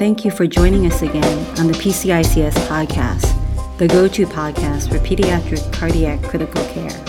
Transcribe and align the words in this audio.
thank 0.00 0.24
you 0.24 0.30
for 0.30 0.46
joining 0.46 0.86
us 0.86 1.02
again 1.02 1.58
on 1.58 1.66
the 1.66 1.74
PCICS 1.74 2.54
podcast, 2.68 3.76
the 3.76 3.86
go 3.86 4.08
to 4.08 4.24
podcast 4.24 4.88
for 4.88 4.98
pediatric 5.06 5.70
cardiac 5.74 6.22
critical 6.22 6.64
care. 6.68 7.04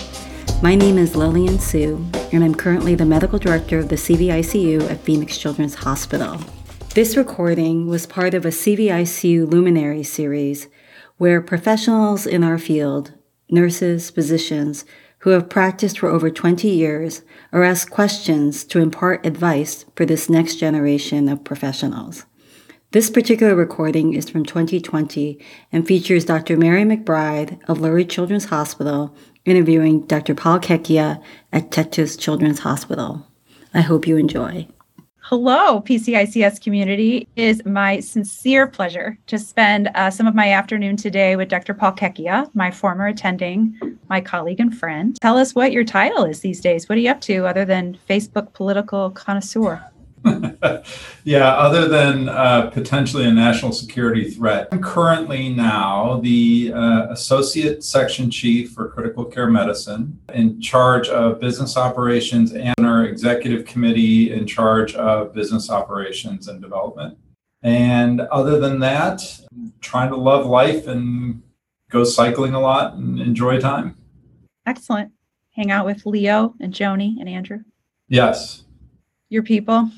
My 0.61 0.75
name 0.75 0.97
is 0.97 1.15
Lillian 1.15 1.57
Su, 1.57 2.05
and 2.33 2.43
I'm 2.43 2.53
currently 2.53 2.93
the 2.95 3.05
medical 3.05 3.39
director 3.39 3.79
of 3.79 3.87
the 3.87 3.95
CVICU 3.95 4.91
at 4.91 4.99
Phoenix 4.99 5.37
Children's 5.37 5.75
Hospital. 5.75 6.37
This 6.93 7.15
recording 7.15 7.87
was 7.87 8.05
part 8.05 8.33
of 8.33 8.43
a 8.43 8.49
CVICU 8.49 9.49
Luminary 9.49 10.03
series 10.03 10.67
where 11.15 11.39
professionals 11.39 12.27
in 12.27 12.43
our 12.43 12.57
field, 12.57 13.13
nurses, 13.49 14.09
physicians, 14.09 14.83
who 15.19 15.29
have 15.29 15.49
practiced 15.49 15.97
for 15.97 16.09
over 16.09 16.29
20 16.29 16.67
years 16.67 17.21
are 17.53 17.63
asked 17.63 17.89
questions 17.89 18.65
to 18.65 18.79
impart 18.79 19.25
advice 19.25 19.85
for 19.95 20.05
this 20.05 20.29
next 20.29 20.55
generation 20.55 21.29
of 21.29 21.45
professionals. 21.45 22.25
This 22.91 23.09
particular 23.09 23.55
recording 23.55 24.15
is 24.15 24.29
from 24.29 24.43
2020 24.43 25.39
and 25.71 25.87
features 25.87 26.25
Dr. 26.25 26.57
Mary 26.57 26.83
McBride 26.83 27.57
of 27.69 27.77
Lurie 27.77 28.09
Children's 28.09 28.43
Hospital 28.43 29.15
interviewing 29.45 30.01
Dr. 30.07 30.35
Paul 30.35 30.59
Checchia 30.59 31.23
at 31.53 31.71
Texas 31.71 32.17
Children's 32.17 32.59
Hospital. 32.59 33.25
I 33.73 33.79
hope 33.79 34.07
you 34.07 34.17
enjoy. 34.17 34.67
Hello, 35.21 35.79
PCICS 35.79 36.61
community. 36.61 37.29
It 37.37 37.43
is 37.43 37.65
my 37.65 38.01
sincere 38.01 38.67
pleasure 38.67 39.17
to 39.27 39.39
spend 39.39 39.89
uh, 39.95 40.09
some 40.09 40.27
of 40.27 40.35
my 40.35 40.51
afternoon 40.51 40.97
today 40.97 41.37
with 41.37 41.47
Dr. 41.47 41.73
Paul 41.73 41.93
Checchia, 41.93 42.53
my 42.53 42.71
former 42.71 43.07
attending, 43.07 43.73
my 44.09 44.19
colleague 44.19 44.59
and 44.59 44.77
friend. 44.77 45.17
Tell 45.21 45.37
us 45.37 45.55
what 45.55 45.71
your 45.71 45.85
title 45.85 46.25
is 46.25 46.41
these 46.41 46.59
days. 46.59 46.89
What 46.89 46.97
are 46.97 47.01
you 47.01 47.11
up 47.11 47.21
to 47.21 47.45
other 47.47 47.63
than 47.63 47.97
Facebook 48.09 48.51
political 48.51 49.11
connoisseur? 49.11 49.81
yeah, 51.23 51.53
other 51.53 51.87
than 51.87 52.29
uh, 52.29 52.69
potentially 52.69 53.25
a 53.25 53.31
national 53.31 53.71
security 53.71 54.29
threat. 54.29 54.67
I'm 54.71 54.81
currently 54.81 55.49
now 55.49 56.19
the 56.21 56.71
uh, 56.73 57.07
Associate 57.09 57.83
Section 57.83 58.29
Chief 58.29 58.71
for 58.71 58.89
Critical 58.89 59.25
Care 59.25 59.49
Medicine, 59.49 60.19
in 60.33 60.61
charge 60.61 61.09
of 61.09 61.39
business 61.39 61.77
operations, 61.77 62.53
and 62.53 62.75
our 62.79 63.05
executive 63.05 63.65
committee 63.65 64.31
in 64.31 64.45
charge 64.45 64.93
of 64.95 65.33
business 65.33 65.69
operations 65.69 66.47
and 66.47 66.61
development. 66.61 67.17
And 67.63 68.21
other 68.21 68.59
than 68.59 68.79
that, 68.79 69.21
I'm 69.51 69.73
trying 69.81 70.09
to 70.09 70.15
love 70.17 70.45
life 70.45 70.87
and 70.87 71.41
go 71.89 72.03
cycling 72.03 72.53
a 72.53 72.59
lot 72.59 72.93
and 72.93 73.19
enjoy 73.19 73.59
time. 73.59 73.97
Excellent. 74.65 75.11
Hang 75.51 75.71
out 75.71 75.85
with 75.85 76.05
Leo 76.05 76.55
and 76.59 76.73
Joni 76.73 77.19
and 77.19 77.27
Andrew. 77.27 77.59
Yes. 78.07 78.63
Your 79.29 79.43
people 79.43 79.89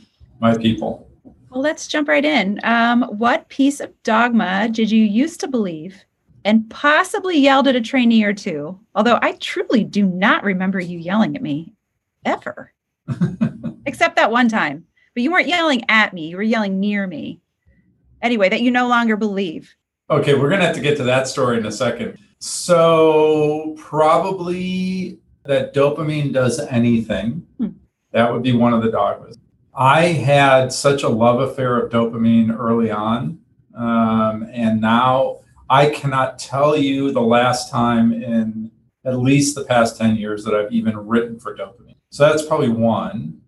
my 0.44 0.58
people. 0.58 1.10
Well, 1.50 1.62
let's 1.62 1.88
jump 1.88 2.10
right 2.10 2.26
in. 2.26 2.60
Um, 2.64 3.04
what 3.04 3.48
piece 3.48 3.80
of 3.80 3.92
dogma 4.04 4.68
did 4.70 4.92
you 4.92 5.04
used 5.04 5.40
to 5.40 5.48
believe 5.48 6.04
and 6.44 6.70
possibly 6.70 7.40
yelled 7.40 7.68
at 7.68 7.78
a 7.78 7.82
trainee 7.82 8.26
or 8.26 8.34
two? 8.34 8.78
Although 8.94 9.20
I 9.22 9.38
truly 9.40 9.86
do 9.86 10.06
not 10.06 10.44
remember 10.44 10.82
you 10.82 11.00
yelling 11.00 11.38
at 11.38 11.42
me 11.42 11.74
ever, 12.26 12.74
except 13.86 14.18
that 14.18 14.32
one 14.32 14.50
time. 14.50 14.86
But 15.14 15.24
you 15.24 15.32
weren't 15.32 15.48
yelling 15.48 15.84
at 15.90 16.14
me, 16.14 16.28
you 16.28 16.36
were 16.38 16.44
yelling 16.44 16.80
near 16.80 17.08
me. 17.08 17.40
Anyway, 18.22 18.50
that 18.50 18.62
you 18.62 18.72
no 18.72 18.88
longer 18.88 19.16
believe. 19.16 19.74
Okay, 20.10 20.34
we're 20.34 20.50
going 20.50 20.60
to 20.60 20.68
have 20.68 20.76
to 20.76 20.82
get 20.82 20.98
to 20.98 21.04
that 21.04 21.28
story 21.28 21.58
in 21.58 21.66
a 21.66 21.72
second. 21.72 22.18
So, 22.40 23.76
probably 23.78 25.20
that 25.46 25.74
dopamine 25.74 26.34
does 26.34 26.60
anything. 26.60 27.48
Hmm. 27.58 27.70
That 28.12 28.32
would 28.34 28.44
be 28.44 28.54
one 28.54 28.74
of 28.74 28.84
the 28.84 28.92
dogmas. 28.92 29.38
I 29.76 30.02
had 30.06 30.72
such 30.72 31.04
a 31.04 31.10
love 31.10 31.40
affair 31.40 31.80
of 31.80 31.92
dopamine 31.92 32.56
early 32.58 32.92
on. 32.92 33.40
Um, 33.76 34.48
and 34.52 34.80
now 34.80 35.40
I 35.70 35.90
cannot 35.90 36.38
tell 36.38 36.78
you 36.78 37.12
the 37.12 37.22
last 37.22 37.72
time 37.72 38.14
in 38.14 38.72
at 39.06 39.18
least 39.18 39.56
the 39.56 39.66
past 39.66 39.98
10 39.98 40.16
years 40.16 40.44
that 40.46 40.54
I've 40.54 40.72
even 40.72 40.96
written 40.96 41.40
for 41.40 41.56
dopamine. 41.56 41.96
So 42.12 42.24
that's 42.24 42.46
probably 42.46 42.70
one. 42.70 43.42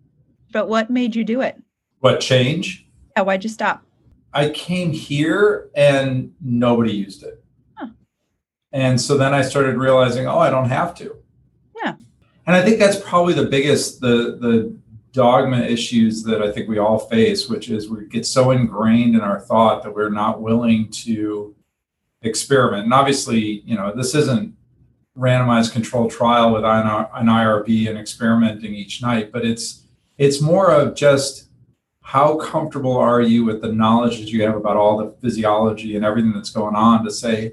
But 0.52 0.68
what 0.68 0.90
made 0.90 1.14
you 1.14 1.24
do 1.24 1.40
it? 1.40 1.56
What 2.00 2.20
change? 2.20 2.86
Yeah, 3.16 3.22
why'd 3.22 3.44
you 3.44 3.50
stop? 3.50 3.84
I 4.32 4.50
came 4.50 4.92
here 4.92 5.70
and 5.74 6.34
nobody 6.40 6.92
used 6.92 7.22
it. 7.22 7.42
Huh. 7.74 7.88
And 8.72 9.00
so 9.00 9.16
then 9.16 9.32
I 9.32 9.42
started 9.42 9.76
realizing, 9.76 10.26
oh, 10.26 10.38
I 10.38 10.50
don't 10.50 10.68
have 10.68 10.94
to. 10.96 11.16
Yeah. 11.82 11.94
And 12.46 12.56
I 12.56 12.62
think 12.62 12.78
that's 12.78 13.00
probably 13.00 13.32
the 13.32 13.46
biggest, 13.46 14.00
the 14.00 14.36
the 14.40 14.76
dogma 15.16 15.62
issues 15.62 16.22
that 16.24 16.42
I 16.42 16.52
think 16.52 16.68
we 16.68 16.78
all 16.78 16.98
face, 16.98 17.48
which 17.48 17.70
is 17.70 17.88
we 17.88 18.04
get 18.06 18.26
so 18.26 18.50
ingrained 18.50 19.14
in 19.14 19.22
our 19.22 19.40
thought 19.40 19.82
that 19.82 19.94
we're 19.94 20.10
not 20.10 20.42
willing 20.42 20.90
to 21.04 21.56
experiment. 22.20 22.84
And 22.84 22.92
obviously, 22.92 23.62
you 23.64 23.76
know, 23.76 23.92
this 23.96 24.14
isn't 24.14 24.54
randomized 25.16 25.72
controlled 25.72 26.10
trial 26.10 26.52
with 26.52 26.64
an 26.64 27.26
IRB 27.26 27.88
and 27.88 27.98
experimenting 27.98 28.74
each 28.74 29.00
night, 29.00 29.32
but 29.32 29.44
it's 29.44 29.84
it's 30.18 30.42
more 30.42 30.70
of 30.70 30.94
just 30.94 31.48
how 32.02 32.36
comfortable 32.36 32.96
are 32.96 33.22
you 33.22 33.44
with 33.44 33.62
the 33.62 33.72
knowledge 33.72 34.18
that 34.18 34.28
you 34.28 34.42
have 34.42 34.54
about 34.54 34.76
all 34.76 34.98
the 34.98 35.14
physiology 35.22 35.96
and 35.96 36.04
everything 36.04 36.32
that's 36.32 36.50
going 36.50 36.74
on 36.74 37.04
to 37.04 37.10
say, 37.10 37.52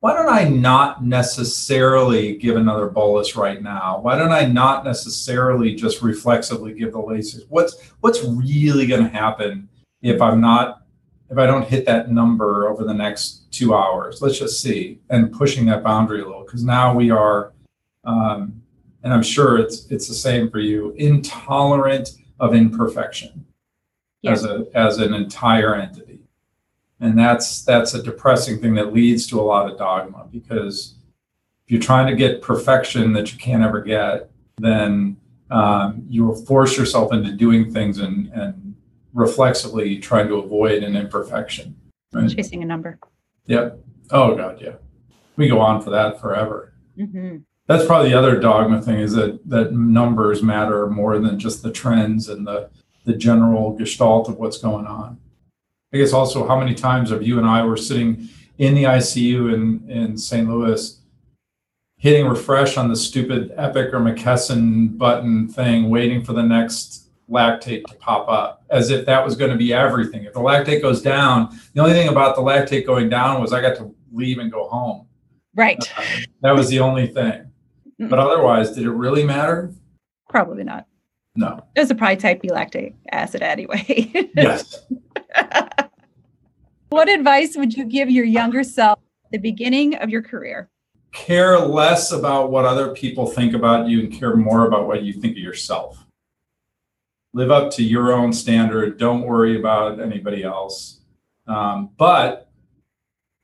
why 0.00 0.14
don't 0.14 0.28
I 0.28 0.44
not 0.44 1.04
necessarily 1.04 2.36
give 2.36 2.56
another 2.56 2.86
bolus 2.86 3.34
right 3.34 3.62
now? 3.62 3.98
Why 4.00 4.16
don't 4.16 4.32
I 4.32 4.44
not 4.44 4.84
necessarily 4.84 5.74
just 5.74 6.02
reflexively 6.02 6.74
give 6.74 6.92
the 6.92 6.98
Lasix? 6.98 7.44
What's 7.48 7.90
what's 8.00 8.22
really 8.22 8.86
going 8.86 9.02
to 9.02 9.08
happen 9.08 9.68
if 10.02 10.20
I'm 10.20 10.40
not 10.40 10.82
if 11.30 11.38
I 11.38 11.46
don't 11.46 11.66
hit 11.66 11.86
that 11.86 12.10
number 12.10 12.68
over 12.68 12.84
the 12.84 12.94
next 12.94 13.50
two 13.50 13.74
hours? 13.74 14.20
Let's 14.20 14.38
just 14.38 14.60
see, 14.60 15.00
and 15.10 15.32
pushing 15.32 15.64
that 15.66 15.82
boundary 15.82 16.20
a 16.20 16.26
little 16.26 16.44
because 16.44 16.62
now 16.62 16.94
we 16.94 17.10
are, 17.10 17.52
um, 18.04 18.62
and 19.02 19.14
I'm 19.14 19.22
sure 19.22 19.58
it's 19.58 19.86
it's 19.90 20.08
the 20.08 20.14
same 20.14 20.50
for 20.50 20.60
you, 20.60 20.92
intolerant 20.98 22.10
of 22.38 22.54
imperfection 22.54 23.46
yeah. 24.20 24.32
as 24.32 24.44
a 24.44 24.66
as 24.74 24.98
an 24.98 25.14
entire 25.14 25.74
entity 25.74 26.05
and 27.00 27.18
that's 27.18 27.62
that's 27.62 27.94
a 27.94 28.02
depressing 28.02 28.60
thing 28.60 28.74
that 28.74 28.92
leads 28.92 29.26
to 29.26 29.40
a 29.40 29.42
lot 29.42 29.70
of 29.70 29.78
dogma 29.78 30.26
because 30.30 30.94
if 31.64 31.70
you're 31.72 31.80
trying 31.80 32.06
to 32.06 32.16
get 32.16 32.42
perfection 32.42 33.12
that 33.12 33.32
you 33.32 33.38
can't 33.38 33.62
ever 33.62 33.80
get 33.80 34.30
then 34.58 35.16
um, 35.50 36.04
you 36.08 36.24
will 36.24 36.34
force 36.34 36.76
yourself 36.76 37.12
into 37.12 37.30
doing 37.30 37.72
things 37.72 37.98
and, 37.98 38.28
and 38.32 38.74
reflexively 39.12 39.98
trying 39.98 40.26
to 40.28 40.36
avoid 40.36 40.82
an 40.82 40.96
imperfection 40.96 41.76
right? 42.12 42.34
chasing 42.34 42.62
a 42.62 42.66
number. 42.66 42.98
Yep. 43.46 43.78
Oh 44.10 44.34
god 44.34 44.60
yeah. 44.60 44.74
We 45.36 45.48
go 45.48 45.60
on 45.60 45.82
for 45.82 45.90
that 45.90 46.20
forever. 46.20 46.72
Mm-hmm. 46.98 47.38
that's 47.66 47.84
probably 47.84 48.08
the 48.08 48.18
other 48.18 48.40
dogma 48.40 48.80
thing 48.80 49.00
is 49.00 49.12
that 49.12 49.38
that 49.50 49.74
numbers 49.74 50.42
matter 50.42 50.86
more 50.86 51.18
than 51.18 51.38
just 51.38 51.62
the 51.62 51.70
trends 51.70 52.30
and 52.30 52.46
the 52.46 52.70
the 53.04 53.14
general 53.14 53.76
gestalt 53.76 54.30
of 54.30 54.38
what's 54.38 54.56
going 54.56 54.86
on 54.86 55.18
I 55.92 55.98
guess 55.98 56.12
also 56.12 56.46
how 56.46 56.58
many 56.58 56.74
times 56.74 57.10
have 57.10 57.22
you 57.22 57.38
and 57.38 57.46
I 57.46 57.64
were 57.64 57.76
sitting 57.76 58.28
in 58.58 58.74
the 58.74 58.84
ICU 58.84 59.54
in, 59.54 59.90
in 59.90 60.16
St. 60.18 60.48
Louis 60.48 61.00
hitting 61.98 62.26
refresh 62.26 62.76
on 62.76 62.88
the 62.88 62.96
stupid 62.96 63.52
Epic 63.56 63.92
or 63.92 64.00
McKesson 64.00 64.96
button 64.98 65.48
thing, 65.48 65.88
waiting 65.88 66.22
for 66.22 66.32
the 66.34 66.42
next 66.42 67.08
lactate 67.28 67.84
to 67.86 67.94
pop 67.96 68.28
up 68.28 68.64
as 68.70 68.90
if 68.90 69.04
that 69.06 69.24
was 69.24 69.36
going 69.36 69.50
to 69.50 69.56
be 69.56 69.72
everything. 69.72 70.24
If 70.24 70.34
the 70.34 70.40
lactate 70.40 70.82
goes 70.82 71.02
down, 71.02 71.58
the 71.74 71.80
only 71.82 71.94
thing 71.94 72.08
about 72.08 72.36
the 72.36 72.42
lactate 72.42 72.86
going 72.86 73.08
down 73.08 73.40
was 73.40 73.52
I 73.52 73.60
got 73.60 73.76
to 73.76 73.94
leave 74.12 74.38
and 74.38 74.52
go 74.52 74.68
home. 74.68 75.06
Right. 75.54 75.78
Uh, 75.96 76.02
that 76.42 76.52
was 76.52 76.68
the 76.68 76.80
only 76.80 77.06
thing. 77.06 77.50
But 77.98 78.18
otherwise, 78.18 78.72
did 78.72 78.84
it 78.84 78.90
really 78.90 79.24
matter? 79.24 79.72
Probably 80.28 80.64
not. 80.64 80.86
No. 81.34 81.64
It 81.74 81.80
was 81.80 81.90
a 81.90 81.94
probably 81.94 82.16
type 82.16 82.42
B 82.42 82.48
lactate 82.48 82.94
acid 83.10 83.42
anyway. 83.42 84.12
yes. 84.36 84.82
what 86.96 87.10
advice 87.10 87.56
would 87.58 87.74
you 87.76 87.84
give 87.84 88.10
your 88.10 88.24
younger 88.24 88.64
self 88.64 88.98
at 89.26 89.30
the 89.30 89.38
beginning 89.38 89.94
of 89.96 90.08
your 90.08 90.22
career? 90.22 90.70
Care 91.12 91.58
less 91.58 92.10
about 92.10 92.50
what 92.50 92.64
other 92.64 92.94
people 92.94 93.26
think 93.26 93.52
about 93.52 93.86
you 93.86 94.00
and 94.00 94.12
care 94.12 94.34
more 94.34 94.66
about 94.66 94.86
what 94.86 95.02
you 95.02 95.12
think 95.12 95.32
of 95.32 95.42
yourself. 95.42 96.06
Live 97.34 97.50
up 97.50 97.70
to 97.72 97.84
your 97.84 98.14
own 98.14 98.32
standard. 98.32 98.98
Don't 98.98 99.26
worry 99.26 99.58
about 99.58 100.00
anybody 100.00 100.42
else. 100.42 101.00
Um, 101.46 101.90
but 101.98 102.48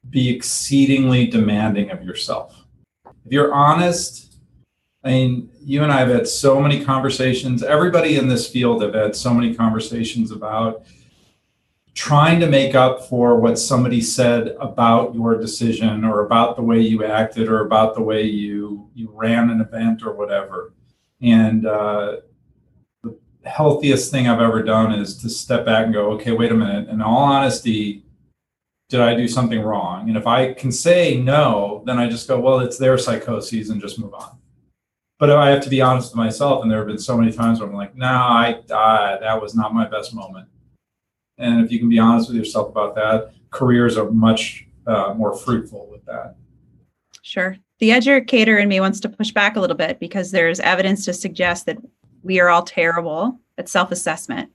be 0.08 0.34
exceedingly 0.34 1.26
demanding 1.26 1.90
of 1.90 2.02
yourself. 2.02 2.64
If 3.04 3.32
you're 3.32 3.52
honest, 3.52 4.38
I 5.04 5.10
mean, 5.10 5.50
you 5.60 5.82
and 5.82 5.92
I 5.92 5.98
have 5.98 6.08
had 6.08 6.26
so 6.26 6.58
many 6.58 6.82
conversations. 6.82 7.62
Everybody 7.62 8.16
in 8.16 8.28
this 8.28 8.48
field 8.48 8.82
have 8.82 8.94
had 8.94 9.14
so 9.14 9.34
many 9.34 9.54
conversations 9.54 10.30
about 10.30 10.86
trying 11.94 12.40
to 12.40 12.46
make 12.46 12.74
up 12.74 13.06
for 13.08 13.38
what 13.38 13.58
somebody 13.58 14.00
said 14.00 14.56
about 14.60 15.14
your 15.14 15.38
decision 15.38 16.04
or 16.04 16.24
about 16.24 16.56
the 16.56 16.62
way 16.62 16.80
you 16.80 17.04
acted 17.04 17.48
or 17.48 17.66
about 17.66 17.94
the 17.94 18.02
way 18.02 18.22
you 18.22 18.88
you 18.94 19.10
ran 19.12 19.50
an 19.50 19.60
event 19.60 20.02
or 20.02 20.14
whatever 20.14 20.72
and 21.22 21.66
uh, 21.66 22.16
the 23.04 23.16
healthiest 23.44 24.10
thing 24.10 24.26
I've 24.28 24.40
ever 24.40 24.62
done 24.62 24.92
is 24.92 25.16
to 25.18 25.30
step 25.30 25.64
back 25.64 25.84
and 25.84 25.94
go, 25.94 26.10
okay, 26.12 26.32
wait 26.32 26.50
a 26.50 26.54
minute. 26.54 26.88
In 26.88 27.00
all 27.00 27.22
honesty, 27.22 28.04
did 28.88 29.00
I 29.00 29.14
do 29.14 29.28
something 29.28 29.60
wrong? 29.60 30.08
And 30.08 30.18
if 30.18 30.26
I 30.26 30.52
can 30.52 30.72
say 30.72 31.16
no, 31.16 31.82
then 31.86 31.98
I 31.98 32.08
just 32.08 32.26
go, 32.26 32.40
well, 32.40 32.58
it's 32.58 32.76
their 32.76 32.98
psychoses 32.98 33.70
and 33.70 33.80
just 33.80 34.00
move 34.00 34.14
on. 34.14 34.36
But 35.18 35.30
I 35.30 35.50
have 35.50 35.62
to 35.62 35.70
be 35.70 35.80
honest 35.80 36.10
with 36.10 36.16
myself, 36.16 36.62
and 36.62 36.70
there 36.70 36.78
have 36.78 36.88
been 36.88 36.98
so 36.98 37.16
many 37.16 37.32
times 37.32 37.60
where 37.60 37.68
I'm 37.68 37.76
like, 37.76 37.94
no, 37.94 38.06
I, 38.06 38.60
I 38.74 39.18
that 39.20 39.40
was 39.40 39.54
not 39.54 39.72
my 39.72 39.86
best 39.88 40.12
moment. 40.12 40.48
And 41.38 41.64
if 41.64 41.72
you 41.72 41.78
can 41.78 41.88
be 41.88 41.98
honest 41.98 42.28
with 42.28 42.36
yourself 42.36 42.68
about 42.68 42.94
that, 42.94 43.32
careers 43.50 43.96
are 43.96 44.10
much 44.10 44.66
uh, 44.86 45.14
more 45.16 45.36
fruitful 45.36 45.88
with 45.90 46.04
that. 46.06 46.36
Sure. 47.22 47.56
The 47.78 47.92
educator 47.92 48.58
in 48.58 48.68
me 48.68 48.80
wants 48.80 49.00
to 49.00 49.08
push 49.08 49.30
back 49.30 49.56
a 49.56 49.60
little 49.60 49.76
bit 49.76 49.98
because 49.98 50.30
there's 50.30 50.60
evidence 50.60 51.04
to 51.04 51.12
suggest 51.12 51.66
that 51.66 51.78
we 52.22 52.40
are 52.40 52.48
all 52.48 52.62
terrible 52.62 53.40
at 53.58 53.68
self-assessment. 53.68 54.50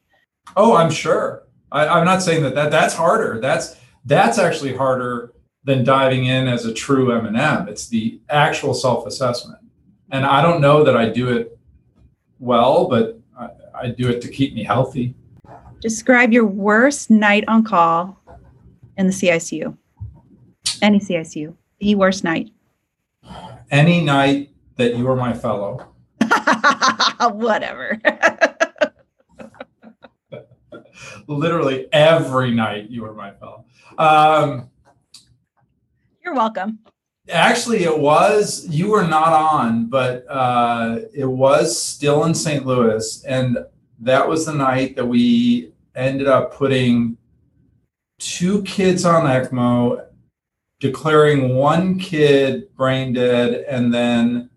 Oh, 0.55 0.75
I'm 0.75 0.91
sure. 0.91 1.43
I, 1.71 1.99
am 1.99 2.05
not 2.05 2.21
saying 2.21 2.43
that, 2.43 2.55
that 2.55 2.71
that's 2.71 2.93
harder. 2.93 3.41
That's 3.41 3.75
that's 4.05 4.37
actually 4.37 4.75
harder 4.75 5.33
than 5.65 5.83
diving 5.83 6.25
in 6.25 6.47
as 6.47 6.65
a 6.65 6.73
true 6.73 7.11
M&M. 7.11 7.67
It's 7.67 7.89
the 7.89 8.21
actual 8.29 8.73
self-assessment. 8.73 9.59
And 10.11 10.25
I 10.25 10.41
don't 10.41 10.61
know 10.61 10.85
that 10.85 10.95
I 10.95 11.09
do 11.09 11.29
it 11.29 11.59
well, 12.39 12.87
but 12.87 13.19
I, 13.37 13.49
I 13.75 13.87
do 13.89 14.07
it 14.07 14.21
to 14.21 14.29
keep 14.29 14.53
me 14.53 14.63
healthy. 14.63 15.13
Describe 15.79 16.33
your 16.33 16.45
worst 16.45 17.11
night 17.11 17.43
on 17.47 17.63
call 17.63 18.19
in 18.97 19.05
the 19.05 19.13
CICU. 19.13 19.77
Any 20.81 20.99
CICU. 20.99 21.53
The 21.79 21.93
worst 21.95 22.23
night. 22.23 22.49
Any 23.69 24.03
night 24.03 24.49
that 24.77 24.95
you 24.95 25.05
were 25.05 25.15
my 25.15 25.33
fellow. 25.33 25.93
Whatever. 27.21 28.01
Literally 31.27 31.87
every 31.93 32.51
night 32.51 32.89
you 32.89 33.03
were 33.03 33.13
my 33.13 33.33
fellow. 33.33 33.65
Um, 33.99 34.71
You're 36.23 36.33
welcome. 36.33 36.79
Actually, 37.29 37.83
it 37.83 37.99
was, 37.99 38.65
you 38.69 38.89
were 38.89 39.05
not 39.05 39.33
on, 39.33 39.89
but 39.89 40.25
uh, 40.29 40.99
it 41.13 41.25
was 41.25 41.79
still 41.79 42.23
in 42.23 42.33
St. 42.33 42.65
Louis. 42.65 43.23
And 43.25 43.57
that 43.99 44.27
was 44.27 44.45
the 44.45 44.53
night 44.53 44.95
that 44.95 45.05
we 45.05 45.71
ended 45.95 46.27
up 46.27 46.53
putting 46.53 47.17
two 48.19 48.63
kids 48.63 49.05
on 49.05 49.23
ECMO, 49.23 50.05
declaring 50.79 51.55
one 51.55 51.99
kid 51.99 52.73
brain 52.75 53.13
dead, 53.13 53.65
and 53.67 53.93
then 53.93 54.49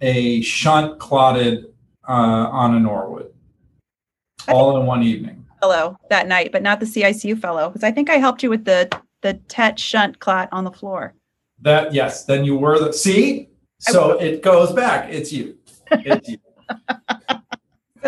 a 0.00 0.40
shunt 0.42 0.98
clotted 0.98 1.66
uh, 2.08 2.12
on 2.12 2.74
a 2.74 2.80
Norwood, 2.80 3.32
all 4.48 4.78
in 4.80 4.86
one 4.86 5.02
evening. 5.02 5.44
Fellow 5.60 5.98
that 6.08 6.28
night, 6.28 6.52
but 6.52 6.62
not 6.62 6.78
the 6.78 6.86
CICU 6.86 7.40
fellow, 7.40 7.68
because 7.68 7.82
I 7.82 7.90
think 7.90 8.08
I 8.08 8.14
helped 8.14 8.42
you 8.42 8.50
with 8.50 8.64
the 8.64 8.88
the 9.22 9.34
TET 9.48 9.80
shunt 9.80 10.20
clot 10.20 10.48
on 10.52 10.62
the 10.62 10.70
floor. 10.70 11.14
That 11.60 11.92
yes, 11.92 12.24
then 12.24 12.44
you 12.44 12.56
were 12.56 12.78
the 12.78 12.92
see. 12.92 13.48
So 13.80 14.18
it 14.20 14.42
goes 14.42 14.72
back. 14.72 15.12
It's 15.12 15.32
you. 15.32 15.58
It's 15.90 16.28
you. 16.28 16.38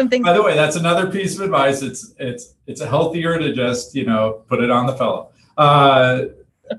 Something. 0.00 0.23
By 0.23 0.32
the 0.32 0.43
way, 0.43 0.55
that's 0.55 0.76
another 0.76 1.11
piece 1.11 1.35
of 1.35 1.43
advice. 1.43 1.82
It's 1.82 2.14
it's 2.19 2.55
it's 2.67 2.81
healthier 2.81 3.38
to 3.38 3.52
just 3.52 3.94
you 3.94 4.06
know 4.06 4.44
put 4.49 4.62
it 4.62 4.70
on 4.70 4.87
the 4.87 4.94
fellow. 4.94 5.31
Uh, 5.58 6.23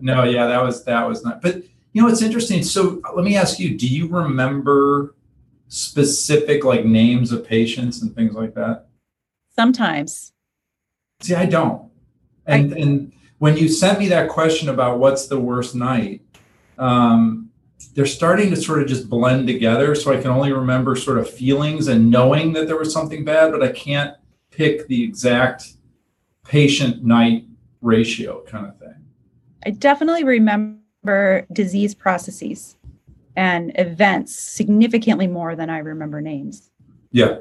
no, 0.02 0.24
yeah, 0.24 0.48
that 0.48 0.64
was 0.64 0.84
that 0.86 1.08
was 1.08 1.24
not. 1.24 1.40
But 1.40 1.58
you 1.94 2.02
know, 2.02 2.08
it's 2.08 2.24
interesting. 2.24 2.64
So 2.64 3.00
let 3.16 3.24
me 3.24 3.38
ask 3.38 3.60
you: 3.60 3.78
Do 3.78 3.88
you 3.88 4.08
remember 4.08 5.14
specific 5.68 6.64
like 6.64 6.84
names 6.84 7.32
of 7.32 7.46
patients 7.46 8.02
and 8.02 8.16
things 8.16 8.34
like 8.34 8.56
that? 8.56 8.88
Sometimes. 9.56 10.34
See, 11.20 11.36
I 11.36 11.46
don't. 11.46 11.92
And 12.48 12.74
I, 12.74 12.78
and 12.80 13.14
when 13.38 13.56
you 13.56 13.68
sent 13.68 14.00
me 14.00 14.08
that 14.08 14.30
question 14.30 14.68
about 14.68 14.98
what's 14.98 15.28
the 15.28 15.40
worst 15.40 15.76
night, 15.76 16.22
um, 16.80 17.51
they're 17.94 18.06
starting 18.06 18.50
to 18.52 18.56
sort 18.56 18.82
of 18.82 18.88
just 18.88 19.10
blend 19.10 19.48
together. 19.48 19.96
So 19.96 20.14
I 20.14 20.22
can 20.22 20.32
only 20.32 20.52
remember 20.52 20.96
sort 20.96 21.18
of 21.18 21.30
feelings 21.30 21.88
and 21.88 22.10
knowing 22.10 22.54
that 22.54 22.68
there 22.68 22.78
was 22.78 22.94
something 22.94 23.26
bad, 23.26 23.52
but 23.52 23.62
I 23.62 23.72
can't 23.72 24.16
pick 24.50 24.88
the 24.88 25.04
exact 25.04 25.74
patient 26.46 27.04
night 27.04 27.46
ratio 27.82 28.44
kind 28.46 28.68
of 28.68 28.78
thing. 28.78 28.96
I 29.66 29.72
definitely 29.72 30.24
remember 30.24 31.46
disease 31.52 31.94
processes 31.94 32.78
and 33.36 33.72
events 33.76 34.36
significantly 34.38 35.28
more 35.28 35.56
than 35.56 35.70
I 35.70 35.80
remember 35.80 36.22
names. 36.22 36.70
Yeah. 37.12 37.40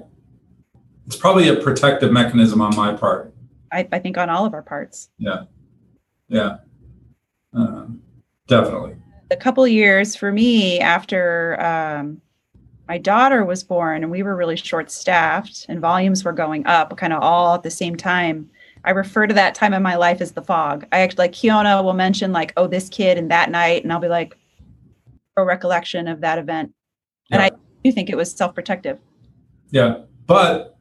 It's 1.07 1.17
probably 1.17 1.49
a 1.49 1.57
protective 1.57 2.13
mechanism 2.13 2.61
on 2.61 2.77
my 2.77 2.93
part. 2.93 3.35
I, 3.73 3.89
I 3.93 3.99
think 3.99 4.19
on 4.19 4.29
all 4.29 4.45
of 4.45 4.55
our 4.55 4.63
parts. 4.63 5.11
Yeah. 5.19 5.45
Yeah. 6.29 6.59
Uh, 7.57 7.87
definitely 8.47 9.00
a 9.31 9.37
couple 9.37 9.67
years 9.67 10.17
for 10.17 10.33
me 10.33 10.81
after 10.81 11.61
um, 11.61 12.21
my 12.89 12.99
daughter 12.99 13.45
was 13.45 13.63
born 13.63 14.03
and 14.03 14.11
we 14.11 14.23
were 14.23 14.35
really 14.35 14.57
short 14.57 14.91
staffed 14.91 15.67
and 15.69 15.81
volumes 15.81 16.25
were 16.25 16.33
going 16.33 16.67
up 16.67 16.97
kind 16.97 17.13
of 17.13 17.23
all 17.23 17.55
at 17.55 17.63
the 17.63 17.71
same 17.71 17.97
time 17.97 18.51
i 18.85 18.91
refer 18.91 19.27
to 19.27 19.35
that 19.35 19.55
time 19.55 19.73
in 19.73 19.83
my 19.83 19.95
life 19.95 20.21
as 20.21 20.33
the 20.33 20.43
fog. 20.43 20.87
I 20.91 21.01
actually 21.01 21.25
like 21.25 21.33
kiona 21.33 21.85
will 21.85 21.93
mention 21.93 22.33
like 22.33 22.53
oh 22.57 22.67
this 22.67 22.89
kid 22.89 23.19
and 23.19 23.31
that 23.31 23.51
night 23.51 23.85
and 23.85 23.93
i'll 23.93 24.01
be 24.01 24.09
like 24.09 24.37
a 25.37 25.45
recollection 25.45 26.09
of 26.09 26.21
that 26.23 26.39
event. 26.39 26.75
And 27.31 27.41
i 27.41 27.51
do 27.85 27.93
think 27.93 28.11
it 28.11 28.17
was 28.17 28.33
self-protective. 28.33 28.99
Yeah 29.71 30.01
but 30.27 30.79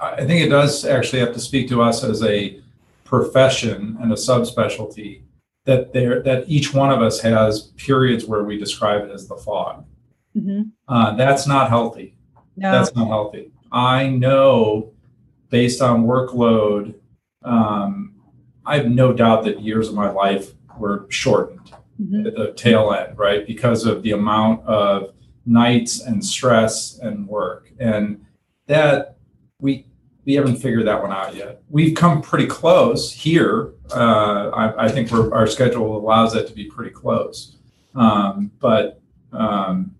i 0.00 0.24
think 0.24 0.44
it 0.44 0.48
does 0.48 0.84
actually 0.84 1.20
have 1.20 1.32
to 1.32 1.40
speak 1.40 1.68
to 1.68 1.82
us 1.82 2.02
as 2.02 2.22
a 2.22 2.60
profession 3.04 3.96
and 4.00 4.12
a 4.12 4.16
subspecialty 4.16 5.22
that 5.66 5.92
there 5.92 6.22
that 6.22 6.48
each 6.48 6.72
one 6.72 6.90
of 6.90 7.02
us 7.02 7.20
has 7.20 7.72
periods 7.76 8.24
where 8.24 8.44
we 8.44 8.56
describe 8.56 9.04
it 9.04 9.10
as 9.10 9.28
the 9.28 9.36
fog. 9.36 9.84
Mm-hmm. 10.36 10.62
Uh, 10.88 11.14
that's 11.16 11.46
not 11.46 11.68
healthy. 11.68 12.16
No. 12.56 12.72
That's 12.72 12.94
not 12.94 13.08
healthy. 13.08 13.52
I 13.70 14.08
know, 14.08 14.94
based 15.50 15.82
on 15.82 16.06
workload, 16.06 16.94
um, 17.42 18.14
I 18.64 18.76
have 18.78 18.90
no 18.90 19.12
doubt 19.12 19.44
that 19.44 19.60
years 19.60 19.88
of 19.88 19.94
my 19.94 20.10
life 20.10 20.52
were 20.78 21.06
shortened 21.10 21.72
mm-hmm. 22.00 22.26
at 22.26 22.36
the 22.36 22.52
tail 22.52 22.92
end, 22.92 23.18
right? 23.18 23.46
Because 23.46 23.86
of 23.86 24.02
the 24.02 24.12
amount 24.12 24.64
of 24.66 25.14
nights 25.44 26.00
and 26.00 26.24
stress 26.24 26.98
and 26.98 27.26
work, 27.26 27.70
and 27.78 28.24
that 28.66 29.18
we 29.60 29.86
we 30.24 30.34
haven't 30.34 30.56
figured 30.56 30.86
that 30.86 31.00
one 31.00 31.12
out 31.12 31.34
yet. 31.34 31.62
We've 31.68 31.94
come 31.94 32.22
pretty 32.22 32.46
close 32.46 33.12
here. 33.12 33.72
Uh, 33.92 34.50
I, 34.50 34.86
I, 34.86 34.88
think 34.88 35.12
our 35.12 35.46
schedule 35.46 35.96
allows 35.96 36.32
that 36.32 36.48
to 36.48 36.52
be 36.52 36.64
pretty 36.64 36.90
close. 36.90 37.56
Um, 37.94 38.50
but 38.58 39.00
um, 39.32 39.94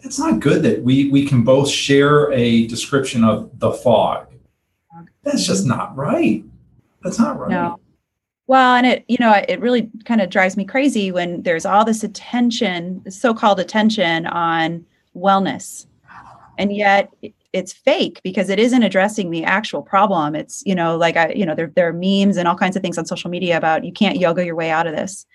it's 0.00 0.18
not 0.18 0.40
good 0.40 0.62
that 0.64 0.82
we, 0.82 1.08
we 1.10 1.26
can 1.26 1.44
both 1.44 1.68
share 1.68 2.32
a 2.32 2.66
description 2.66 3.22
of 3.24 3.58
the 3.58 3.72
fog. 3.72 4.26
That's 5.22 5.46
just 5.46 5.66
not 5.66 5.96
right. 5.96 6.44
That's 7.02 7.18
not 7.18 7.38
right. 7.38 7.50
No. 7.50 7.78
Well, 8.48 8.74
and 8.74 8.86
it, 8.86 9.04
you 9.08 9.16
know, 9.20 9.40
it 9.48 9.60
really 9.60 9.88
kind 10.04 10.20
of 10.20 10.28
drives 10.28 10.56
me 10.56 10.64
crazy 10.64 11.12
when 11.12 11.42
there's 11.42 11.64
all 11.64 11.84
this 11.84 12.02
attention, 12.02 13.08
so-called 13.10 13.60
attention 13.60 14.26
on 14.26 14.84
wellness. 15.16 15.86
And 16.58 16.74
yet 16.74 17.12
it's 17.52 17.72
fake 17.72 18.20
because 18.24 18.48
it 18.48 18.58
isn't 18.58 18.82
addressing 18.82 19.30
the 19.30 19.44
actual 19.44 19.82
problem. 19.82 20.34
It's, 20.34 20.62
you 20.64 20.74
know, 20.74 20.96
like 20.96 21.16
I, 21.16 21.32
you 21.32 21.44
know, 21.44 21.54
there, 21.54 21.70
there 21.74 21.88
are 21.88 21.92
memes 21.92 22.36
and 22.36 22.48
all 22.48 22.56
kinds 22.56 22.76
of 22.76 22.82
things 22.82 22.96
on 22.96 23.04
social 23.04 23.30
media 23.30 23.56
about 23.56 23.84
you 23.84 23.92
can't 23.92 24.18
yoga 24.18 24.44
your 24.44 24.56
way 24.56 24.70
out 24.70 24.86
of 24.86 24.96
this. 24.96 25.26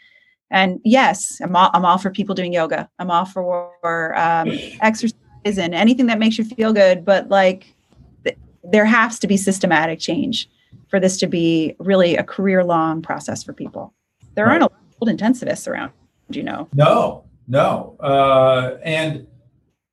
And 0.50 0.80
yes, 0.84 1.40
I'm 1.42 1.56
all, 1.56 1.70
I'm 1.74 1.86
all 1.86 1.98
for 1.98 2.10
people 2.10 2.34
doing 2.34 2.54
yoga. 2.54 2.90
I'm 3.00 3.12
all 3.12 3.26
for 3.26 4.18
um, 4.18 4.50
exercise 4.82 5.14
and 5.46 5.76
anything 5.76 6.08
that 6.08 6.20
makes 6.20 6.38
you 6.38 6.44
feel 6.44 6.74
good. 6.74 7.06
But 7.06 7.30
like, 7.30 7.76
th- 8.24 8.38
there 8.64 8.86
has 8.86 9.20
to 9.20 9.28
be 9.28 9.38
systematic 9.38 10.00
change 10.00 10.50
for 10.90 11.00
this 11.00 11.18
to 11.18 11.28
be 11.28 11.76
really 11.80 12.16
a 12.16 12.24
career 12.24 12.64
long 12.64 13.02
process 13.02 13.44
for 13.44 13.54
people. 13.54 13.94
There 14.36 14.46
right. 14.46 14.54
aren't 14.54 14.64
a 14.64 14.66
lot 14.66 14.82
of 15.02 15.08
old 15.08 15.20
intensivists 15.20 15.68
around, 15.68 15.92
do 16.32 16.40
you 16.40 16.46
know. 16.46 16.68
No, 16.74 17.26
no. 17.48 17.96
Uh, 18.00 18.78
and 18.84 19.28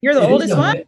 you're 0.00 0.14
the 0.14 0.26
oldest 0.26 0.56
one. 0.56 0.84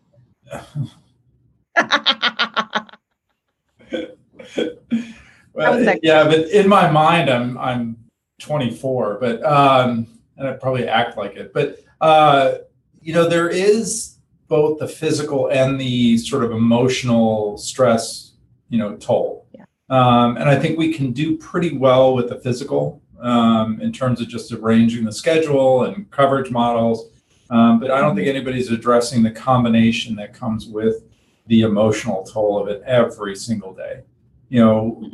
Well, 5.52 5.98
yeah, 6.02 6.24
but 6.24 6.48
in 6.50 6.68
my 6.68 6.90
mind, 6.90 7.30
I'm 7.30 7.56
I'm 7.58 7.96
24, 8.40 9.18
but 9.20 9.44
um, 9.44 10.06
and 10.36 10.48
I 10.48 10.52
probably 10.52 10.88
act 10.88 11.16
like 11.16 11.36
it. 11.36 11.52
But 11.52 11.78
uh, 12.00 12.54
you 13.00 13.12
know, 13.12 13.28
there 13.28 13.48
is 13.48 14.18
both 14.48 14.78
the 14.78 14.88
physical 14.88 15.48
and 15.50 15.80
the 15.80 16.18
sort 16.18 16.44
of 16.44 16.52
emotional 16.52 17.58
stress, 17.58 18.32
you 18.68 18.78
know, 18.78 18.96
toll. 18.96 19.46
Yeah. 19.52 19.64
Um, 19.88 20.36
and 20.36 20.48
I 20.48 20.56
think 20.56 20.78
we 20.78 20.92
can 20.92 21.12
do 21.12 21.36
pretty 21.36 21.76
well 21.76 22.14
with 22.14 22.28
the 22.28 22.36
physical 22.36 23.02
um, 23.20 23.80
in 23.80 23.92
terms 23.92 24.20
of 24.20 24.28
just 24.28 24.52
arranging 24.52 25.04
the 25.04 25.12
schedule 25.12 25.84
and 25.84 26.10
coverage 26.10 26.50
models. 26.50 27.10
Um, 27.50 27.78
but 27.78 27.90
I 27.90 28.00
don't 28.00 28.16
think 28.16 28.28
anybody's 28.28 28.70
addressing 28.70 29.22
the 29.22 29.30
combination 29.30 30.16
that 30.16 30.34
comes 30.34 30.66
with 30.66 31.04
the 31.46 31.62
emotional 31.62 32.24
toll 32.24 32.60
of 32.60 32.68
it 32.68 32.82
every 32.86 33.36
single 33.36 33.72
day. 33.72 34.02
You 34.48 34.64
know, 34.64 35.10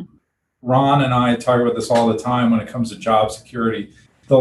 Ron 0.63 1.03
and 1.03 1.13
I 1.13 1.37
talk 1.37 1.61
about 1.61 1.75
this 1.75 1.91
all 1.91 2.09
the 2.09 2.19
time 2.19 2.51
when 2.51 2.61
it 2.61 2.69
comes 2.69 2.91
to 2.91 2.99
job 2.99 3.31
security. 3.31 3.93
The 4.29 4.39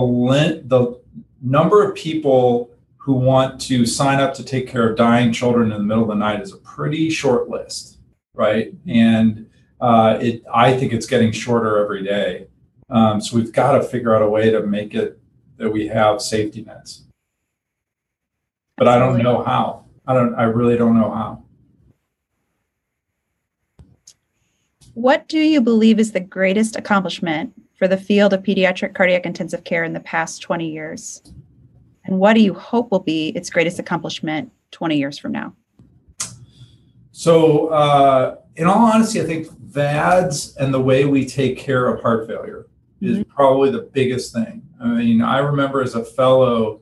the 0.65 0.99
number 1.41 1.83
of 1.83 1.95
people 1.95 2.69
who 2.97 3.13
want 3.13 3.59
to 3.59 3.85
sign 3.85 4.19
up 4.19 4.33
to 4.35 4.43
take 4.43 4.67
care 4.67 4.89
of 4.89 4.95
dying 4.95 5.33
children 5.33 5.71
in 5.71 5.77
the 5.77 5.83
middle 5.83 6.03
of 6.03 6.09
the 6.09 6.15
night 6.15 6.39
is 6.39 6.53
a 6.53 6.57
pretty 6.57 7.09
short 7.09 7.49
list, 7.49 7.97
right? 8.35 8.73
And 8.87 9.49
uh, 9.79 10.19
it, 10.21 10.43
I 10.53 10.77
think 10.77 10.93
it's 10.93 11.07
getting 11.07 11.31
shorter 11.31 11.79
every 11.79 12.03
day. 12.03 12.47
Um, 12.91 13.19
so 13.19 13.37
we've 13.37 13.51
got 13.51 13.71
to 13.71 13.83
figure 13.83 14.15
out 14.15 14.21
a 14.21 14.29
way 14.29 14.51
to 14.51 14.61
make 14.61 14.93
it 14.93 15.19
that 15.57 15.71
we 15.71 15.87
have 15.87 16.21
safety 16.21 16.61
nets. 16.61 17.03
But 18.77 18.87
I 18.87 18.99
don't 18.99 19.17
know 19.23 19.43
how. 19.43 19.85
I 20.05 20.13
don't. 20.13 20.35
I 20.35 20.43
really 20.43 20.77
don't 20.77 20.99
know 20.99 21.11
how. 21.11 21.40
What 24.93 25.27
do 25.27 25.39
you 25.39 25.61
believe 25.61 25.99
is 25.99 26.11
the 26.11 26.19
greatest 26.19 26.75
accomplishment 26.75 27.53
for 27.77 27.87
the 27.87 27.97
field 27.97 28.33
of 28.33 28.43
pediatric 28.43 28.93
cardiac 28.93 29.25
intensive 29.25 29.63
care 29.63 29.83
in 29.83 29.93
the 29.93 29.99
past 30.01 30.41
20 30.41 30.69
years? 30.69 31.21
And 32.05 32.19
what 32.19 32.33
do 32.33 32.41
you 32.41 32.53
hope 32.53 32.91
will 32.91 32.99
be 32.99 33.29
its 33.29 33.49
greatest 33.49 33.79
accomplishment 33.79 34.51
20 34.71 34.97
years 34.97 35.17
from 35.17 35.31
now? 35.31 35.53
So, 37.11 37.67
uh, 37.67 38.35
in 38.55 38.67
all 38.67 38.91
honesty, 38.91 39.21
I 39.21 39.25
think 39.25 39.47
VADS 39.59 40.55
and 40.57 40.73
the 40.73 40.81
way 40.81 41.05
we 41.05 41.25
take 41.25 41.57
care 41.57 41.87
of 41.87 42.01
heart 42.01 42.27
failure 42.27 42.67
is 42.99 43.19
mm-hmm. 43.19 43.31
probably 43.31 43.71
the 43.71 43.89
biggest 43.93 44.33
thing. 44.33 44.61
I 44.81 44.87
mean, 44.87 45.21
I 45.21 45.37
remember 45.37 45.81
as 45.81 45.95
a 45.95 46.03
fellow 46.03 46.81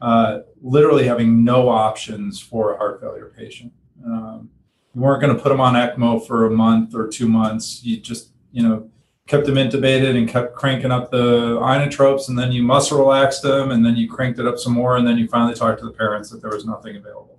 uh, 0.00 0.40
literally 0.60 1.06
having 1.06 1.44
no 1.44 1.68
options 1.68 2.40
for 2.40 2.74
a 2.74 2.78
heart 2.78 3.00
failure 3.00 3.32
patient. 3.36 3.72
Um, 4.04 4.50
you 4.96 5.02
weren't 5.02 5.20
going 5.20 5.36
to 5.36 5.40
put 5.40 5.50
them 5.50 5.60
on 5.60 5.74
ECMO 5.74 6.26
for 6.26 6.46
a 6.46 6.50
month 6.50 6.94
or 6.94 7.06
two 7.06 7.28
months. 7.28 7.84
You 7.84 7.98
just, 7.98 8.30
you 8.50 8.66
know, 8.66 8.90
kept 9.26 9.44
them 9.44 9.56
intubated 9.56 10.16
and 10.16 10.26
kept 10.26 10.54
cranking 10.54 10.90
up 10.90 11.10
the 11.10 11.58
inotropes, 11.60 12.30
and 12.30 12.38
then 12.38 12.50
you 12.50 12.62
muscle 12.62 12.98
relaxed 12.98 13.42
them, 13.42 13.72
and 13.72 13.84
then 13.84 13.94
you 13.94 14.08
cranked 14.08 14.38
it 14.38 14.46
up 14.46 14.58
some 14.58 14.72
more, 14.72 14.96
and 14.96 15.06
then 15.06 15.18
you 15.18 15.28
finally 15.28 15.54
talked 15.54 15.80
to 15.80 15.84
the 15.84 15.92
parents 15.92 16.30
that 16.30 16.40
there 16.40 16.50
was 16.50 16.64
nothing 16.64 16.96
available. 16.96 17.38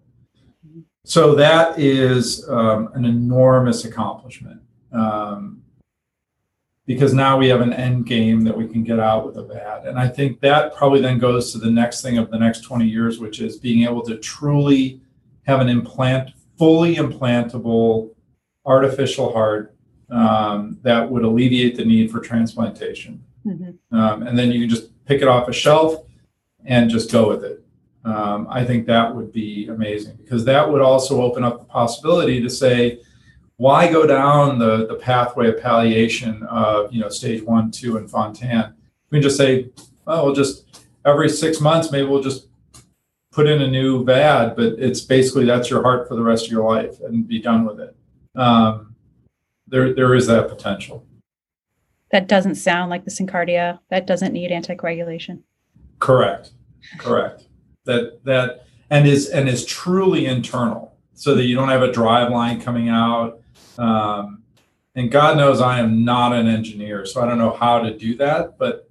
So 1.04 1.34
that 1.34 1.80
is 1.80 2.48
um, 2.48 2.90
an 2.94 3.06
enormous 3.06 3.86
accomplishment 3.86 4.62
um, 4.92 5.64
because 6.86 7.14
now 7.14 7.38
we 7.38 7.48
have 7.48 7.62
an 7.62 7.74
end 7.74 8.06
game 8.06 8.42
that 8.42 8.56
we 8.56 8.68
can 8.68 8.84
get 8.84 9.00
out 9.00 9.26
with 9.26 9.38
a 9.38 9.44
VAD, 9.44 9.88
and 9.88 9.98
I 9.98 10.08
think 10.08 10.42
that 10.42 10.76
probably 10.76 11.02
then 11.02 11.18
goes 11.18 11.52
to 11.54 11.58
the 11.58 11.72
next 11.72 12.04
thing 12.04 12.20
of 12.20 12.30
the 12.30 12.38
next 12.38 12.62
20 12.62 12.86
years, 12.86 13.18
which 13.18 13.42
is 13.42 13.58
being 13.58 13.84
able 13.84 14.04
to 14.04 14.18
truly 14.18 15.02
have 15.48 15.60
an 15.60 15.70
implant 15.70 16.32
fully 16.58 16.96
implantable 16.96 18.12
artificial 18.66 19.32
heart 19.32 19.76
um, 20.10 20.78
that 20.84 21.10
would 21.10 21.24
alleviate 21.24 21.76
the 21.76 21.86
need 21.86 22.12
for 22.12 22.20
transplantation. 22.20 23.24
Mm-hmm. 23.46 23.98
Um, 23.98 24.24
and 24.24 24.38
then 24.38 24.52
you 24.52 24.62
can 24.62 24.70
just 24.70 25.06
pick 25.06 25.22
it 25.22 25.28
off 25.28 25.48
a 25.48 25.54
shelf 25.54 26.04
and 26.66 26.90
just 26.90 27.12
go 27.12 27.30
with 27.30 27.44
it. 27.44 27.64
Um, 28.04 28.48
I 28.50 28.64
think 28.64 28.86
that 28.88 29.14
would 29.14 29.32
be 29.34 29.68
amazing 29.68 30.18
because 30.18 30.46
that 30.46 30.70
would 30.70 30.82
also 30.82 31.22
open 31.22 31.44
up 31.44 31.60
the 31.60 31.66
possibility 31.66 32.42
to 32.42 32.50
say, 32.50 33.02
why 33.58 33.92
go 33.92 34.06
down 34.06 34.60
the, 34.60 34.86
the 34.88 34.96
pathway 34.96 35.50
of 35.50 35.60
palliation 35.60 36.44
of 36.44 36.94
you 36.94 37.02
know 37.02 37.10
stage 37.10 37.42
one, 37.42 37.72
two, 37.72 37.98
and 37.98 38.10
Fontan? 38.10 38.76
We 39.10 39.18
can 39.18 39.24
just 39.24 39.38
say, 39.38 39.72
well, 40.06 40.26
we'll 40.26 40.36
just 40.36 40.86
every 41.06 41.28
six 41.28 41.60
months, 41.60 41.92
maybe 41.92 42.08
we'll 42.08 42.22
just 42.22 42.48
put 43.38 43.48
in 43.48 43.62
a 43.62 43.68
new 43.68 44.04
VAD, 44.04 44.56
but 44.56 44.74
it's 44.80 45.00
basically 45.00 45.46
that's 45.46 45.70
your 45.70 45.84
heart 45.84 46.08
for 46.08 46.16
the 46.16 46.24
rest 46.24 46.48
of 46.48 46.52
your 46.52 46.68
life 46.68 47.00
and 47.02 47.28
be 47.28 47.40
done 47.40 47.66
with 47.66 47.80
it. 47.80 47.96
Um, 48.36 48.96
there, 49.68 49.94
there 49.94 50.16
is 50.16 50.26
that 50.26 50.50
potential. 50.50 51.06
That 52.12 52.28
doesn't 52.28 52.56
sound 52.56 52.90
like 52.90 53.06
the 53.06 53.12
SynCardia. 53.12 53.78
That 53.92 54.08
doesn't 54.08 54.34
need 54.34 54.50
anticoagulation. 54.50 55.44
Correct. 56.00 56.50
Correct. 56.98 57.44
that 57.86 58.24
that 58.24 58.66
and 58.90 59.08
is 59.08 59.28
and 59.30 59.48
is 59.48 59.66
truly 59.66 60.26
internal, 60.26 60.98
so 61.14 61.36
that 61.36 61.44
you 61.44 61.56
don't 61.56 61.70
have 61.70 61.84
a 61.84 61.92
drive 61.92 62.32
line 62.32 62.60
coming 62.60 62.90
out. 62.90 63.42
Um, 63.78 64.42
and 64.96 65.12
God 65.12 65.38
knows 65.38 65.62
I 65.62 65.80
am 65.80 66.04
not 66.04 66.34
an 66.34 66.48
engineer, 66.48 67.06
so 67.06 67.22
I 67.22 67.28
don't 67.28 67.38
know 67.38 67.52
how 67.52 67.84
to 67.84 67.96
do 67.96 68.16
that. 68.16 68.58
But 68.58 68.90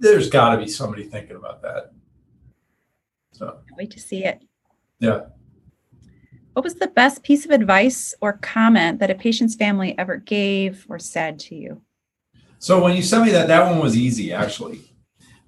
there's 0.00 0.28
got 0.30 0.56
to 0.56 0.58
be 0.64 0.68
somebody 0.68 1.04
thinking 1.04 1.36
about 1.36 1.62
that. 1.62 1.92
So 3.42 3.58
wait 3.76 3.90
to 3.90 3.98
see 3.98 4.24
it. 4.24 4.40
Yeah. 5.00 5.22
What 6.52 6.62
was 6.62 6.76
the 6.76 6.86
best 6.86 7.24
piece 7.24 7.44
of 7.44 7.50
advice 7.50 8.14
or 8.20 8.34
comment 8.34 9.00
that 9.00 9.10
a 9.10 9.16
patient's 9.16 9.56
family 9.56 9.98
ever 9.98 10.18
gave 10.18 10.86
or 10.88 11.00
said 11.00 11.40
to 11.40 11.56
you? 11.56 11.82
So 12.60 12.80
when 12.80 12.94
you 12.94 13.02
sent 13.02 13.24
me 13.24 13.32
that, 13.32 13.48
that 13.48 13.68
one 13.68 13.80
was 13.80 13.96
easy 13.96 14.32
actually, 14.32 14.94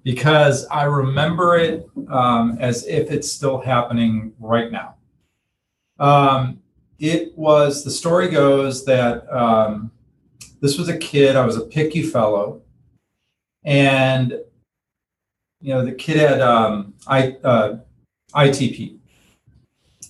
because 0.03 0.65
I 0.67 0.83
remember 0.83 1.55
it 1.55 1.87
um, 2.09 2.57
as 2.59 2.85
if 2.85 3.11
it's 3.11 3.31
still 3.31 3.61
happening 3.61 4.33
right 4.39 4.69
now. 4.69 4.95
Um, 5.97 6.59
it 6.99 7.37
was 7.37 7.85
the 7.85 7.91
story 7.91 8.27
goes 8.27 8.83
that 8.85 9.31
um, 9.33 9.89
this 10.59 10.77
was 10.77 10.89
a 10.89 10.97
kid. 10.97 11.37
I 11.37 11.45
was 11.45 11.55
a 11.55 11.61
PICU 11.61 12.11
fellow, 12.11 12.61
and 13.63 14.37
you 15.61 15.73
know, 15.73 15.83
the 15.83 15.93
kid 15.93 16.17
had 16.17 16.41
um, 16.41 16.93
I, 17.07 17.37
uh, 17.43 17.77
ITP 18.35 18.97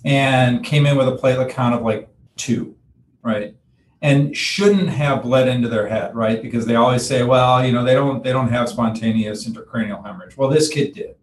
and 0.04 0.64
came 0.64 0.86
in 0.86 0.98
with 0.98 1.08
a 1.08 1.16
platelet 1.16 1.50
count 1.50 1.76
of 1.76 1.82
like 1.82 2.08
two, 2.36 2.76
right? 3.24 3.56
And 4.02 4.36
shouldn't 4.38 4.90
have 4.90 5.24
bled 5.24 5.48
into 5.48 5.68
their 5.68 5.88
head, 5.88 6.16
right? 6.16 6.42
Because 6.42 6.66
they 6.66 6.76
always 6.76 7.06
say, 7.06 7.24
well, 7.24 7.66
you 7.66 7.72
know, 7.72 7.84
they 7.84 7.94
don't 7.94 8.24
they 8.24 8.32
don't 8.32 8.50
have 8.50 8.70
spontaneous 8.70 9.48
intracranial 9.48 10.06
hemorrhage. 10.06 10.38
Well, 10.38 10.50
this 10.50 10.70
kid 10.70 10.94
did, 10.94 11.16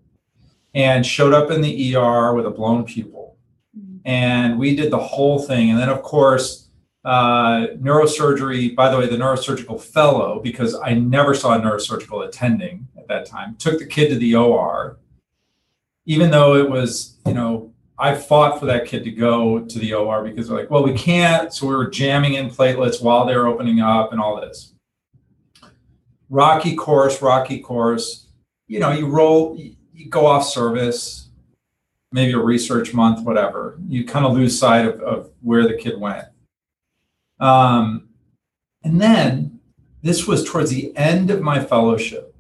and 0.75 1.07
showed 1.07 1.33
up 1.33 1.51
in 1.51 1.61
the 1.61 1.97
ER 1.97 2.35
with 2.35 2.47
a 2.47 2.51
blown 2.51 2.85
pupil, 2.85 3.37
and 4.05 4.59
we 4.59 4.75
did 4.75 4.91
the 4.91 4.99
whole 4.99 5.39
thing. 5.39 5.71
And 5.71 5.79
then, 5.79 5.89
of 5.89 6.03
course, 6.03 6.69
uh, 7.05 7.69
neurosurgery. 7.79 8.75
By 8.75 8.91
the 8.91 8.99
way, 8.99 9.07
the 9.07 9.17
neurosurgical 9.17 9.81
fellow, 9.81 10.41
because 10.41 10.75
I 10.75 10.95
never 10.95 11.35
saw 11.35 11.55
a 11.55 11.61
neurosurgical 11.61 12.27
attending 12.27 12.89
at 12.99 13.07
that 13.07 13.27
time, 13.27 13.55
took 13.57 13.79
the 13.79 13.87
kid 13.87 14.09
to 14.09 14.17
the 14.17 14.35
OR, 14.35 14.99
even 16.07 16.31
though 16.31 16.57
it 16.57 16.69
was, 16.69 17.19
you 17.27 17.35
know, 17.35 17.73
I 17.99 18.15
fought 18.15 18.59
for 18.59 18.67
that 18.67 18.87
kid 18.87 19.05
to 19.05 19.11
go 19.11 19.61
to 19.61 19.79
the 19.79 19.95
OR 19.95 20.25
because 20.25 20.49
they're 20.49 20.59
like, 20.59 20.71
well, 20.71 20.83
we 20.83 20.95
can't. 20.95 21.53
So 21.53 21.67
we 21.67 21.75
were 21.75 21.89
jamming 21.89 22.35
in 22.35 22.51
platelets 22.51 23.03
while 23.03 23.25
they 23.25 23.37
were 23.37 23.47
opening 23.47 23.81
up 23.81 24.13
and 24.13 24.21
all 24.21 24.41
this. 24.41 24.75
Rocky 26.29 26.75
course, 26.75 27.23
rocky 27.23 27.61
course. 27.61 28.27
You 28.67 28.81
know, 28.81 28.91
you 28.91 29.07
roll, 29.07 29.57
you 29.57 30.09
go 30.09 30.27
off 30.27 30.45
service, 30.47 31.29
maybe 32.11 32.33
a 32.33 32.39
research 32.39 32.95
month, 32.95 33.25
whatever. 33.25 33.79
You 33.89 34.05
kind 34.05 34.27
of 34.27 34.33
lose 34.33 34.59
sight 34.59 34.87
of, 34.87 35.01
of 35.01 35.31
where 35.41 35.69
the 35.69 35.77
kid 35.77 36.01
went. 36.01 36.25
Um, 37.39 38.09
and 38.83 39.01
then 39.01 39.61
this 40.03 40.27
was 40.27 40.45
towards 40.45 40.71
the 40.71 40.97
end 40.97 41.31
of 41.31 41.41
my 41.41 41.63
fellowship. 41.63 42.32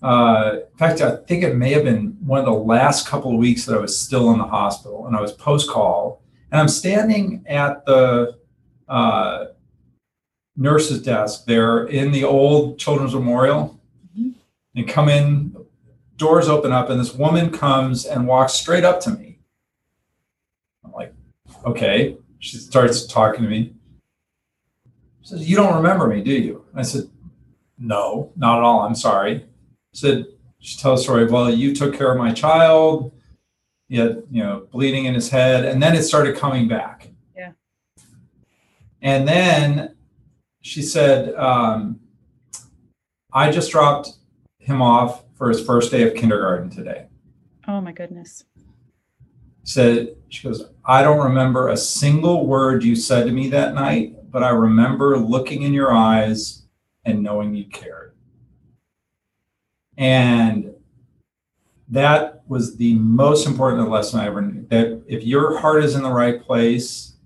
Uh, 0.00 0.58
in 0.70 0.78
fact, 0.78 1.00
I 1.00 1.16
think 1.16 1.42
it 1.42 1.56
may 1.56 1.72
have 1.72 1.84
been 1.84 2.16
one 2.20 2.38
of 2.38 2.44
the 2.44 2.52
last 2.52 3.08
couple 3.08 3.32
of 3.32 3.38
weeks 3.38 3.64
that 3.64 3.76
I 3.76 3.80
was 3.80 3.98
still 3.98 4.30
in 4.32 4.38
the 4.38 4.46
hospital 4.46 5.06
and 5.06 5.16
I 5.16 5.20
was 5.20 5.32
post 5.32 5.68
call. 5.68 6.22
And 6.52 6.60
I'm 6.60 6.68
standing 6.68 7.44
at 7.48 7.84
the 7.84 8.38
uh, 8.88 9.46
nurse's 10.56 11.02
desk 11.02 11.46
there 11.46 11.86
in 11.86 12.12
the 12.12 12.24
old 12.24 12.78
Children's 12.78 13.14
Memorial 13.14 13.80
mm-hmm. 14.16 14.30
and 14.76 14.88
come 14.88 15.08
in, 15.08 15.56
doors 16.16 16.48
open 16.48 16.72
up, 16.72 16.90
and 16.90 16.98
this 16.98 17.14
woman 17.14 17.50
comes 17.50 18.06
and 18.06 18.26
walks 18.26 18.54
straight 18.54 18.84
up 18.84 19.00
to 19.00 19.10
me. 19.10 19.40
I'm 20.84 20.92
like, 20.92 21.12
okay. 21.64 22.16
She 22.38 22.56
starts 22.56 23.04
talking 23.04 23.42
to 23.42 23.50
me. 23.50 23.74
She 25.22 25.28
says, 25.28 25.50
You 25.50 25.56
don't 25.56 25.74
remember 25.74 26.06
me, 26.06 26.22
do 26.22 26.32
you? 26.32 26.64
I 26.72 26.82
said, 26.82 27.10
No, 27.76 28.32
not 28.36 28.58
at 28.58 28.64
all. 28.64 28.82
I'm 28.82 28.94
sorry 28.94 29.44
said 30.00 30.26
she 30.60 30.78
tells 30.78 31.00
a 31.00 31.02
story. 31.04 31.26
Well, 31.26 31.50
you 31.50 31.74
took 31.74 31.96
care 31.96 32.10
of 32.12 32.18
my 32.18 32.32
child. 32.32 33.12
He 33.88 33.96
had 33.96 34.22
you 34.30 34.42
know 34.42 34.66
bleeding 34.70 35.06
in 35.06 35.14
his 35.14 35.30
head, 35.30 35.64
and 35.64 35.82
then 35.82 35.94
it 35.94 36.02
started 36.02 36.36
coming 36.36 36.68
back. 36.68 37.08
Yeah. 37.36 37.52
And 39.02 39.26
then 39.26 39.96
she 40.60 40.82
said, 40.82 41.34
um, 41.34 42.00
"I 43.32 43.50
just 43.50 43.70
dropped 43.70 44.10
him 44.58 44.82
off 44.82 45.24
for 45.34 45.48
his 45.48 45.64
first 45.64 45.90
day 45.90 46.02
of 46.02 46.14
kindergarten 46.14 46.70
today." 46.70 47.06
Oh 47.66 47.80
my 47.80 47.92
goodness. 47.92 48.44
Said 49.62 50.16
she 50.30 50.48
goes, 50.48 50.70
I 50.86 51.02
don't 51.02 51.22
remember 51.22 51.68
a 51.68 51.76
single 51.76 52.46
word 52.46 52.82
you 52.82 52.96
said 52.96 53.26
to 53.26 53.32
me 53.32 53.50
that 53.50 53.74
night, 53.74 54.30
but 54.30 54.42
I 54.42 54.48
remember 54.48 55.18
looking 55.18 55.62
in 55.62 55.74
your 55.74 55.92
eyes 55.92 56.62
and 57.04 57.22
knowing 57.22 57.54
you 57.54 57.66
cared. 57.66 58.14
And 59.98 60.72
that 61.88 62.42
was 62.46 62.76
the 62.76 62.94
most 62.94 63.46
important 63.46 63.90
lesson 63.90 64.20
I 64.20 64.26
ever 64.26 64.40
knew. 64.40 64.64
That 64.68 65.02
if 65.08 65.24
your 65.24 65.58
heart 65.58 65.84
is 65.84 65.96
in 65.96 66.02
the 66.02 66.10
right 66.10 66.40
place, 66.40 67.16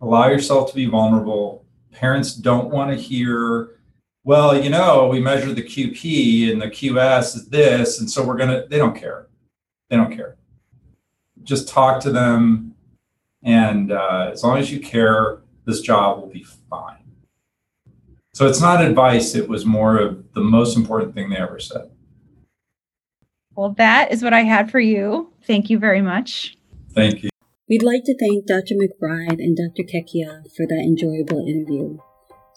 allow 0.00 0.28
yourself 0.28 0.70
to 0.70 0.74
be 0.74 0.86
vulnerable. 0.86 1.66
Parents 1.92 2.34
don't 2.34 2.70
want 2.70 2.90
to 2.90 2.96
hear, 2.96 3.78
well, 4.24 4.58
you 4.58 4.70
know, 4.70 5.06
we 5.06 5.20
measure 5.20 5.52
the 5.52 5.62
QP 5.62 6.50
and 6.50 6.62
the 6.62 6.68
QS 6.68 7.36
is 7.36 7.48
this, 7.48 8.00
and 8.00 8.10
so 8.10 8.24
we're 8.24 8.38
gonna. 8.38 8.66
They 8.68 8.78
don't 8.78 8.96
care. 8.96 9.26
They 9.90 9.96
don't 9.96 10.14
care. 10.14 10.36
Just 11.42 11.68
talk 11.68 12.00
to 12.02 12.10
them, 12.10 12.74
and 13.42 13.92
uh, 13.92 14.30
as 14.32 14.42
long 14.42 14.56
as 14.56 14.72
you 14.72 14.80
care, 14.80 15.42
this 15.66 15.82
job 15.82 16.20
will 16.20 16.30
be 16.30 16.46
fine. 16.70 17.04
So 18.32 18.48
it's 18.48 18.62
not 18.62 18.82
advice. 18.82 19.34
It 19.34 19.48
was 19.48 19.66
more 19.66 19.98
of 19.98 20.32
the 20.32 20.40
most 20.40 20.76
important 20.76 21.14
thing 21.14 21.28
they 21.28 21.36
ever 21.36 21.60
said. 21.60 21.90
Well, 23.56 23.74
that 23.78 24.12
is 24.12 24.22
what 24.22 24.32
I 24.32 24.40
had 24.40 24.70
for 24.70 24.80
you. 24.80 25.32
Thank 25.46 25.70
you 25.70 25.78
very 25.78 26.02
much. 26.02 26.56
Thank 26.94 27.22
you. 27.22 27.30
We'd 27.68 27.82
like 27.82 28.04
to 28.04 28.16
thank 28.18 28.46
Dr. 28.46 28.74
McBride 28.74 29.42
and 29.42 29.56
Dr. 29.56 29.84
Checchia 29.84 30.44
for 30.54 30.66
that 30.66 30.82
enjoyable 30.84 31.46
interview. 31.46 31.98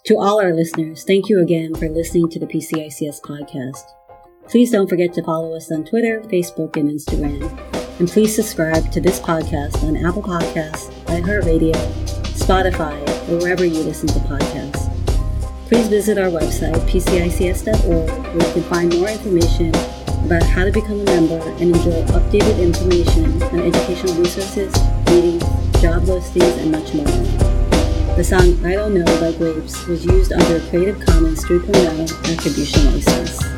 To 0.04 0.18
all 0.18 0.40
our 0.40 0.52
listeners, 0.52 1.04
thank 1.04 1.28
you 1.28 1.40
again 1.40 1.74
for 1.74 1.88
listening 1.88 2.28
to 2.30 2.38
the 2.38 2.46
PCICS 2.46 3.20
podcast. 3.22 3.84
Please 4.48 4.70
don't 4.70 4.88
forget 4.88 5.12
to 5.14 5.22
follow 5.22 5.54
us 5.54 5.70
on 5.70 5.84
Twitter, 5.84 6.20
Facebook, 6.22 6.76
and 6.76 6.90
Instagram. 6.90 7.50
And 7.98 8.08
please 8.08 8.34
subscribe 8.34 8.90
to 8.92 9.00
this 9.00 9.20
podcast 9.20 9.82
on 9.82 9.96
Apple 9.96 10.22
Podcasts, 10.22 10.92
iHeartRadio, 11.04 11.74
Spotify, 12.34 12.98
or 13.28 13.38
wherever 13.38 13.64
you 13.64 13.82
listen 13.82 14.08
to 14.08 14.20
podcasts. 14.20 14.94
Please 15.68 15.88
visit 15.88 16.16
our 16.16 16.30
website, 16.30 16.76
pcics.org, 16.88 18.08
where 18.08 18.46
you 18.46 18.52
can 18.52 18.62
find 18.62 18.94
more 18.98 19.08
information 19.08 19.72
about 20.24 20.42
how 20.42 20.64
to 20.64 20.72
become 20.72 21.00
a 21.00 21.04
member 21.04 21.38
and 21.38 21.74
enjoy 21.74 22.02
updated 22.12 22.58
information 22.60 23.42
on 23.42 23.60
educational 23.60 24.14
resources, 24.14 24.72
meetings, 25.06 25.42
job 25.80 26.02
listings, 26.04 26.56
and 26.58 26.72
much 26.72 26.94
more. 26.94 27.06
The 28.16 28.24
song 28.24 28.64
I 28.64 28.74
Don't 28.74 28.94
Know 28.94 29.04
by 29.20 29.32
Grapes 29.36 29.86
was 29.86 30.04
used 30.04 30.32
under 30.32 30.56
a 30.56 30.70
Creative 30.70 30.98
Commons 31.00 31.44
3.0 31.44 32.36
attribution 32.36 32.92
license. 32.92 33.57